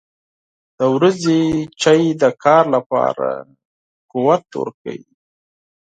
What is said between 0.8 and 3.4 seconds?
ورځې چای د کار لپاره